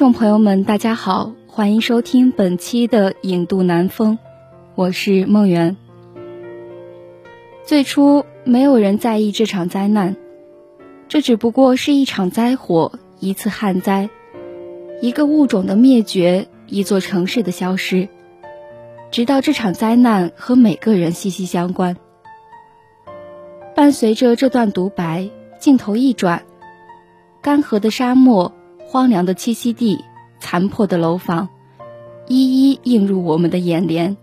[0.00, 4.14] 众朋友们，大家好，欢迎收听本期的《影渡南风》，
[4.74, 5.76] 我是梦圆。
[7.66, 10.16] 最初没有人在意这场灾难，
[11.06, 14.08] 这只不过是一场灾祸，一次旱灾，
[15.02, 18.08] 一个物种的灭绝，一座城市的消失。
[19.10, 21.98] 直到这场灾难和每个人息息相关。
[23.76, 26.44] 伴随着这段独白，镜头一转，
[27.42, 28.54] 干涸的沙漠。
[28.92, 30.04] 荒凉的栖息地，
[30.40, 31.48] 残破的楼房，
[32.26, 34.16] 一一映入我们的眼帘。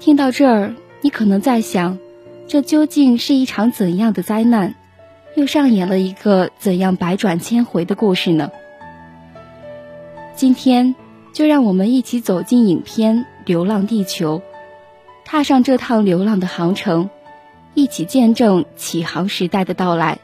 [0.00, 2.00] 听到这儿，你可能在想，
[2.48, 4.74] 这究竟是一场怎样的灾难？
[5.36, 8.50] 又上演了一个怎样百转千回的故事呢？
[10.34, 10.96] 今天，
[11.32, 14.38] 就让我们一起走进影片《流浪地球》，
[15.24, 17.10] 踏上这趟流浪的航程，
[17.74, 20.18] 一起见证启航时代的到来。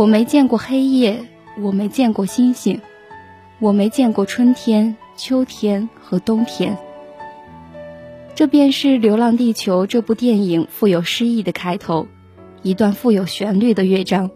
[0.00, 1.26] 我没见过黑夜，
[1.58, 2.80] 我没见过星星，
[3.58, 6.78] 我没见过春天、秋天和冬天。
[8.34, 12.06] 这便是《流浪地球》这部电影富有诗意的开头，
[12.62, 14.30] 一段富有旋律的乐章。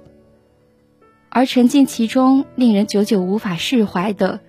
[1.30, 4.41] 而沉浸其中，令人久久无法释怀的，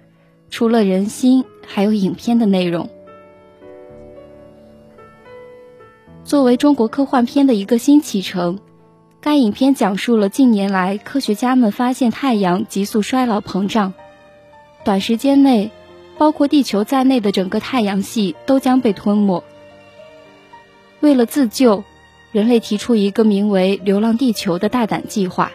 [0.50, 2.90] 除了人心，还有影片的内容。
[6.25, 8.59] 作为中国科幻片的一个新启程。
[9.25, 13.96] 该影片讲述了近年来科学家们发现太阳急速衰老膨胀，
[14.84, 15.72] 短时间内，
[16.19, 19.44] 包括地球在内的整个太阳系都将被吞没。
[21.00, 21.84] 为了自救，
[22.31, 25.52] 人类提出一个名为“流浪地球”的大胆计划，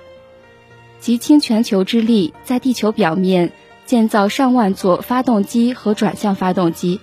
[0.99, 3.53] 集倾全球之力，在地球表面
[3.87, 6.99] 建造上万座发动机和转向发动机，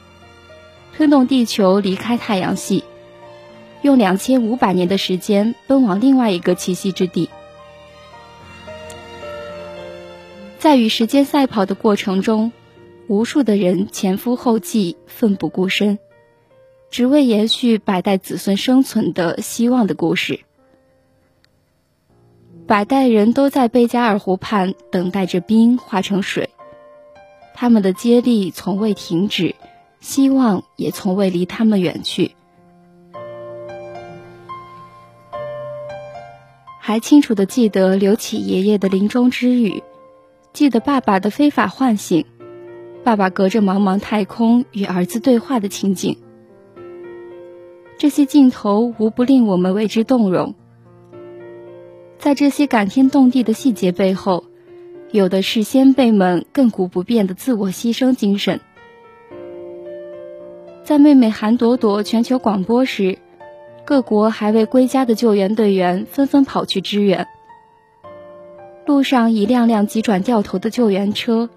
[0.98, 2.84] 推动地球离开太阳系。
[3.82, 7.30] 用两千五百年的时间奔往另外一个栖息之地，
[10.60, 12.52] 在与时间赛跑的过程中，
[13.08, 16.00] 无数的人前赴后继，奋不顾身，
[16.90, 20.42] 只为延续百代子孙生存的希望的故事。
[22.66, 26.50] 百代人都在贝加尔湖畔等待着冰化成水，
[27.54, 29.56] 他们的接力从未停止，
[30.02, 32.36] 希望也从未离他们远去。
[36.88, 39.84] 还清楚的记得刘启爷爷的临终之语，
[40.54, 42.24] 记得爸爸的非法唤醒，
[43.04, 46.18] 爸爸隔着茫茫太空与儿子对话的情景。
[47.98, 50.56] 这些镜头无不令我们为之动容。
[52.20, 54.46] 在这些感天动地的细节背后，
[55.12, 58.62] 有的是先辈们亘古不变的自我牺牲精神。
[60.86, 63.18] 在妹妹韩朵朵全球广播时。
[63.88, 67.26] 各国还未归家的救援队员纷纷跑去支援。
[68.86, 71.50] 路上一辆辆急转掉头的救援车，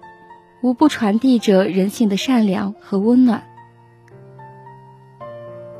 [0.61, 3.43] 无不传递着人性的善良和温暖。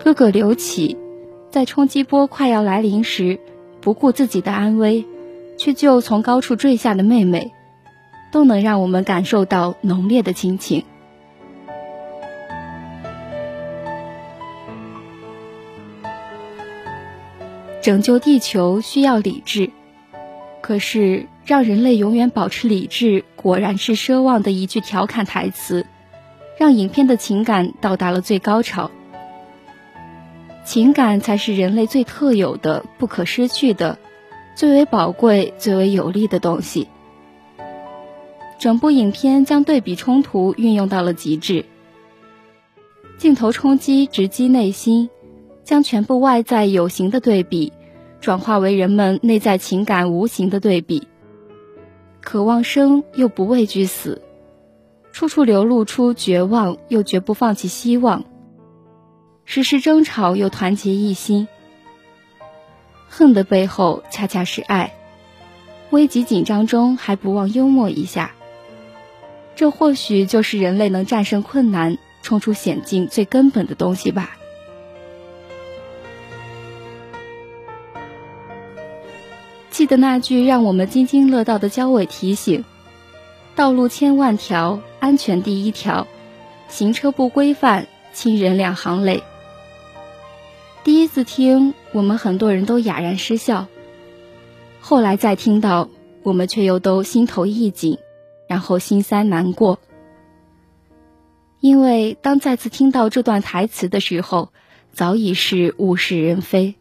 [0.03, 0.97] 哥哥刘启，
[1.49, 3.39] 在冲击波快要来临时，
[3.79, 5.05] 不顾自己的安危，
[5.57, 7.53] 去救从高处坠下的妹妹，
[8.33, 10.83] 都能让我们感受到浓烈的亲情。
[17.81, 19.71] 拯救地球需要理智，
[20.61, 25.87] 可是让人类永远保持理智，果然是奢望的一句调侃台词，
[26.59, 28.91] 让影片的情感到达了最高潮。
[30.63, 33.97] 情感才是人类最特有的、不可失去的、
[34.55, 36.87] 最为宝贵、最为有力的东西。
[38.59, 41.65] 整部影片将对比冲突运用到了极致，
[43.17, 45.09] 镜头冲击直击内心。
[45.63, 47.73] 将全部外在有形的对比，
[48.19, 51.07] 转化为人们内在情感无形的对比。
[52.21, 54.21] 渴望生又不畏惧死，
[55.11, 58.25] 处处流露出绝望又绝不放弃希望。
[59.43, 61.47] 时时争吵又团结一心。
[63.09, 64.93] 恨的背后恰恰是爱。
[65.89, 68.31] 危急紧张中还不忘幽默一下，
[69.55, 74.37] 这或许就是人类能战胜困难、冲出险境最根本的东西吧。
[79.91, 82.63] 得那句让我们津津乐道的交尾提醒
[83.57, 86.07] ：“道路千万条，安全第一条。
[86.69, 89.21] 行车不规范，亲人两行泪。”
[90.85, 93.67] 第一次听，我们很多人都哑然失笑。
[94.79, 95.89] 后来再听到，
[96.23, 97.97] 我们却又都心头一紧，
[98.47, 99.77] 然后心塞难过。
[101.59, 104.53] 因为当再次听到这段台词的时候，
[104.93, 106.75] 早已是物是人非。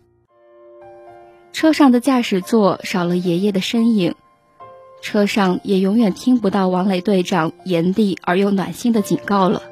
[1.52, 4.14] 车上的驾驶座少了爷爷的身影，
[5.02, 9.62] 车上也永远听不到王磊队长严厉而又暖心的警告了。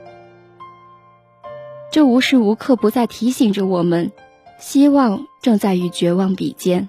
[1.90, 4.12] 这无时无刻不在提醒着我们，
[4.58, 6.88] 希望正在与绝望比肩。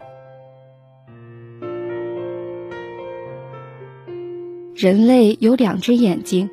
[4.75, 6.49] 人类有两只眼睛，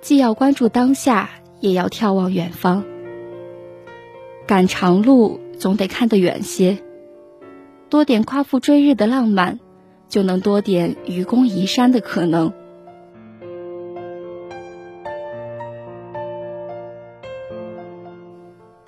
[0.00, 1.30] 既要关注当下，
[1.60, 2.84] 也要眺望远方。
[4.46, 6.78] 赶长路总得看得远些，
[7.92, 9.60] 多点夸父追日的浪漫，
[10.08, 12.50] 就能多点愚公移山的可能。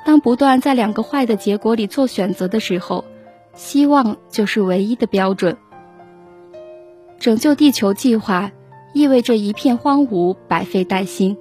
[0.06, 3.04] 当不断在两个坏的结果里做选择的时候，
[3.52, 5.58] 希望就是唯一的标准。
[7.18, 8.52] 拯救地球计划
[8.94, 11.36] 意味着一片荒芜，百废待兴。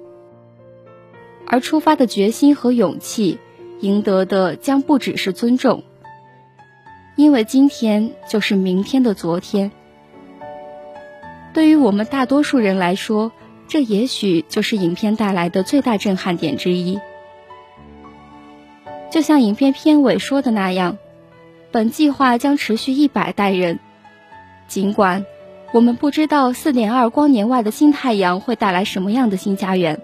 [1.46, 3.38] 而出发的决心和勇气，
[3.80, 5.82] 赢得的将不只是尊重。
[7.16, 9.70] 因为今天就是明天的昨天。
[11.52, 13.30] 对于我们大多数人来说，
[13.68, 17.00] 这也许就是影片带来的最大震撼点之一。
[19.10, 20.98] 就像影片片尾说的那样，
[21.70, 23.78] 本计划将持续一百代人，
[24.66, 25.24] 尽管。
[25.72, 30.00] 我们不知道四点二光年外的新太阳会带来什么样的新家园，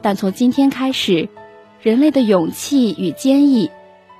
[0.00, 1.28] 但从今天开始，
[1.82, 3.70] 人类的勇气与坚毅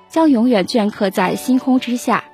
[0.09, 2.25] 将永远镌刻在星空之下。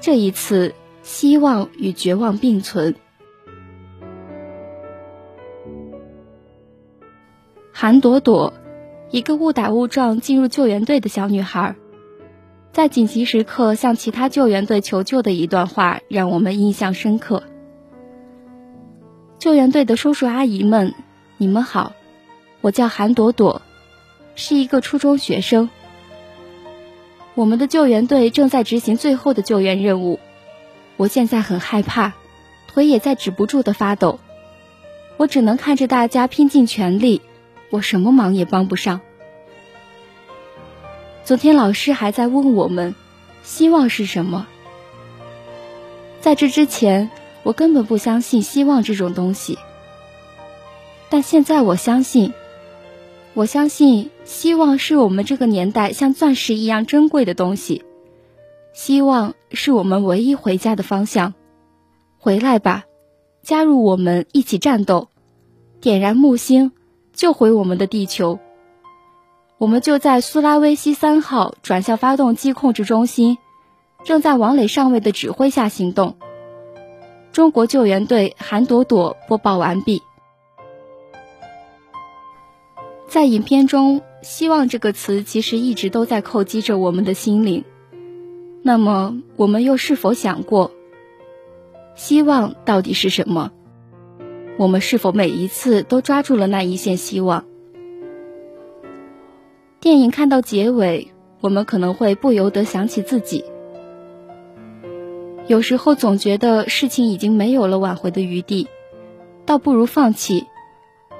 [0.00, 2.94] 这一次，希望与绝望并存。
[7.72, 8.52] 韩朵朵，
[9.10, 11.74] 一个误打误撞进入救援队的小女孩。
[12.72, 17.42] 在紧急时刻向其他救援队求救的一段话，让我们印象深刻。
[19.38, 20.94] 救援队的叔叔阿姨们，
[21.36, 21.92] 你们好，
[22.60, 23.62] 我叫韩朵朵，
[24.34, 25.70] 是一个初中学生。
[27.34, 30.20] 我们的救援队正在执行最后的救援任务，
[30.96, 32.12] 我现在很害怕，
[32.68, 34.20] 腿也在止不住的发抖，
[35.16, 37.22] 我只能看着大家拼尽全力，
[37.70, 39.00] 我什么忙也帮不上。
[41.24, 42.94] 昨天老师还在问我们，
[43.42, 44.46] 希望是什么？
[46.20, 47.10] 在这之前，
[47.42, 49.58] 我根本不相信希望这种东西。
[51.08, 52.32] 但现在我相信，
[53.34, 57.84] 我相信希望是我们这个年代像钻石一样珍贵的东西。
[58.72, 61.34] 希望是我们唯一回家的方向。
[62.18, 62.84] 回来吧，
[63.42, 65.08] 加入我们一起战斗，
[65.80, 66.72] 点燃木星，
[67.12, 68.38] 救回我们的地球。
[69.58, 73.38] 我们就在苏拉威西三号转向发动机控制中心，
[74.04, 76.16] 正在王磊上尉的指挥下行动。
[77.32, 80.02] 中国救援队韩朵朵播报完毕。
[83.14, 87.62] 在影片中，“希望”这个词其实一直都在叩击着我们的心灵。
[88.60, 90.72] 那么，我们又是否想过，
[91.94, 93.52] 希望到底是什么？
[94.56, 97.44] 我们是否每一次都抓住了那一线希望？
[99.78, 103.44] 电影看到结尾，我们可能会不由得想起自己。
[105.46, 108.66] 有时候总觉得事情已经没有了挽回的余地，
[109.46, 110.46] 倒不如放弃，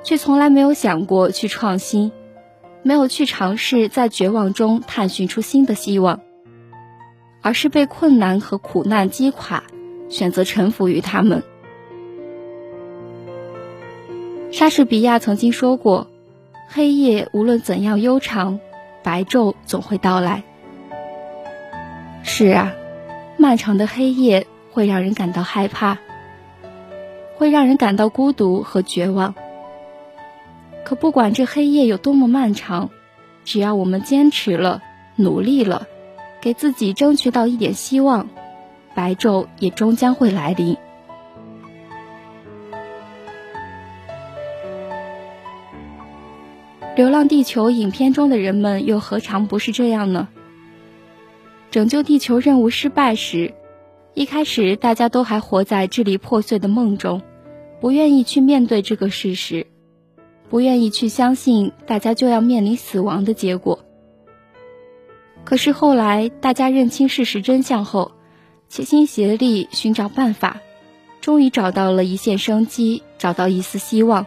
[0.04, 2.12] 却从来没有想过去创新，
[2.82, 6.20] 没有去尝试在绝望中探寻出新的希望，
[7.42, 9.64] 而是被困难和苦难击垮，
[10.08, 11.42] 选择臣服于他们。
[14.52, 16.06] 莎士比亚曾经说过。
[16.66, 18.58] 黑夜无论怎样悠长，
[19.02, 20.42] 白昼总会到来。
[22.24, 22.72] 是啊，
[23.36, 25.98] 漫长的黑夜会让人感到害怕，
[27.36, 29.34] 会让人感到孤独和绝望。
[30.84, 32.90] 可不管这黑夜有多么漫长，
[33.44, 34.82] 只要我们坚持了，
[35.16, 35.86] 努力了，
[36.42, 38.28] 给自己争取到一点希望，
[38.94, 40.74] 白昼也终将会来临。
[46.96, 50.28] 《流浪地球》影片中的人们又何尝不是这样呢？
[51.72, 53.52] 拯救地球任务失败时，
[54.14, 57.20] 一开始大家都还活在支离破碎的梦中，
[57.80, 59.66] 不愿意去面对这个事实，
[60.50, 63.80] 不愿意去相信大家就要面临死亡的结果。
[65.44, 68.12] 可是后来，大家认清事实真相后，
[68.68, 70.60] 齐心协力寻找办法，
[71.20, 74.26] 终于找到了一线生机，找到一丝希望，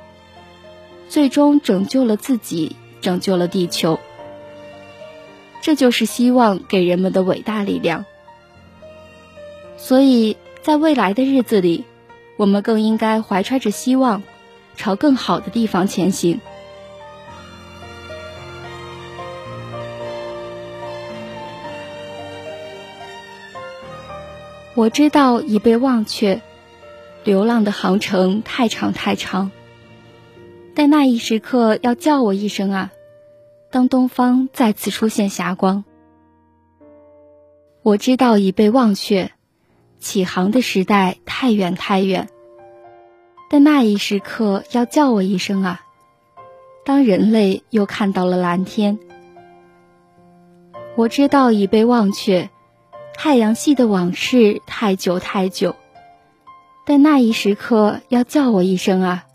[1.09, 3.99] 最终拯救了自己，拯救了地球。
[5.61, 8.05] 这就是希望给人们的伟大力量。
[9.75, 11.83] 所以在未来的日子里，
[12.37, 14.21] 我们更应该怀揣着希望，
[14.77, 16.39] 朝更好的地方前行。
[24.75, 26.41] 我知道已被忘却，
[27.23, 29.49] 流浪的航程太长太长。
[30.75, 32.91] 但那一时刻，要叫我一声啊！
[33.71, 35.83] 当东方再次出现霞光，
[37.81, 39.31] 我知道已被忘却，
[39.99, 42.29] 起航的时代太远太远。
[43.49, 45.81] 但那一时刻要叫我一声啊！
[46.85, 48.99] 当人类又看到了蓝天，
[50.95, 52.49] 我知道已被忘却，
[53.13, 55.75] 太阳系的往事太久太久。
[56.85, 59.25] 但那一时刻要叫我一声啊！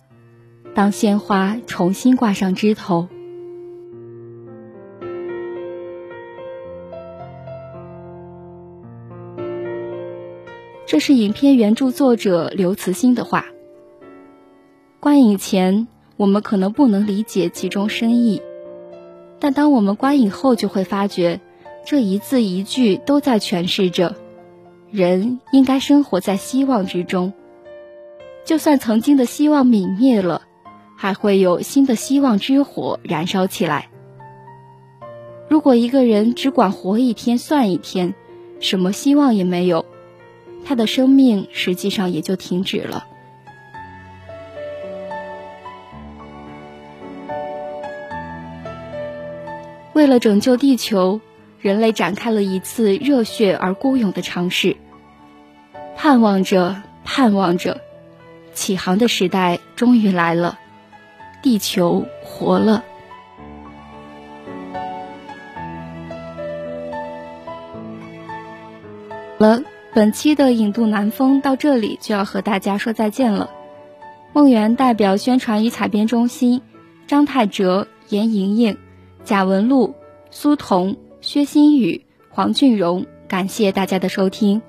[0.75, 3.09] 当鲜花重新挂上枝头。
[10.87, 13.47] 这是影片原著作者刘慈欣的话。
[15.03, 18.41] 观影前，我们可能不能理解其中深意，
[19.41, 21.41] 但当我们观影后，就会发觉，
[21.85, 24.15] 这一字一句都在诠释着：
[24.93, 27.33] 人应该生活在希望之中。
[28.45, 30.43] 就算曾经的希望泯灭了，
[30.97, 33.89] 还会有新的希望之火燃烧起来。
[35.49, 38.15] 如果一个人只管活一天算一天，
[38.61, 39.85] 什么希望也没有。
[40.65, 43.09] 他的生命实际上也就停止了。
[50.03, 51.21] 为了拯救地球，
[51.61, 54.77] 人类展开了一次热血而孤勇的尝试。
[55.97, 57.81] 盼望着，盼望着，
[58.53, 60.59] 启航的时代终于来了，
[61.41, 62.83] 地球活了。
[69.39, 69.63] 了。
[69.95, 73.51] 本期的影渡南风到这里就要和大家说再见了。
[74.33, 76.61] 梦圆代表宣传与采编中心，
[77.07, 78.77] 张泰哲、严莹莹、
[79.25, 79.95] 贾文璐、
[80.31, 84.63] 苏童、薛新宇、黄俊荣，感谢大家的收听。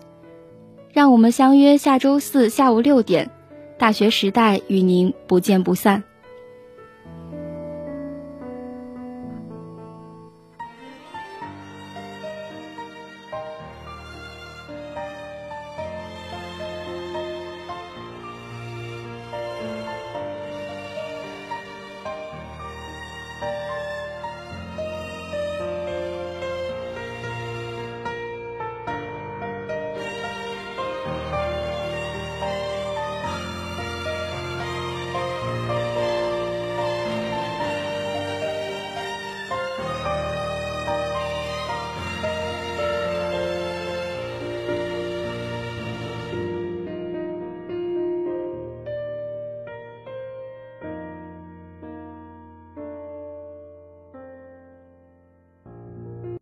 [0.92, 3.32] 让我们相约下周四下午六点，
[3.80, 6.04] 大学时代与您不见不散。